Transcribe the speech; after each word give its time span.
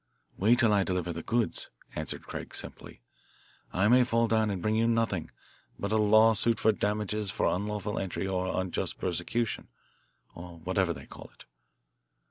"Wait 0.35 0.57
till 0.57 0.73
I 0.73 0.83
deliver 0.83 1.13
the 1.13 1.21
goods," 1.21 1.69
answered 1.95 2.23
Craig 2.23 2.55
simply. 2.55 3.01
"I 3.71 3.87
may 3.87 4.03
fall 4.03 4.27
down 4.27 4.49
and 4.49 4.59
bring 4.59 4.75
you 4.75 4.87
nothing 4.87 5.29
but 5.77 5.91
a 5.91 5.97
lawsuit 5.97 6.59
for 6.59 6.71
damages 6.71 7.29
for 7.29 7.45
unlawful 7.45 7.99
entry 7.99 8.25
or 8.25 8.47
unjust 8.47 8.97
persecution, 8.97 9.67
or 10.33 10.57
whatever 10.57 10.91
they 10.91 11.05
call 11.05 11.29
it." 11.35 11.45